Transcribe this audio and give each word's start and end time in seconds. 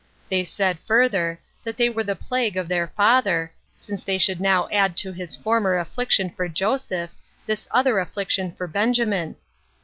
They 0.29 0.45
said 0.45 0.79
further; 0.79 1.39
that 1.63 1.77
they 1.77 1.87
were 1.87 2.03
the 2.03 2.15
plague 2.15 2.57
of 2.57 2.67
their 2.67 2.87
father, 2.87 3.51
since 3.75 4.03
they 4.03 4.17
should 4.17 4.41
now 4.41 4.67
add 4.71 4.97
to 4.97 5.11
his 5.11 5.35
former 5.35 5.77
affliction 5.77 6.31
for 6.31 6.47
Joseph, 6.47 7.11
this 7.45 7.67
other 7.69 7.99
affliction 7.99 8.51
for 8.51 8.65
Benjamin. 8.65 9.35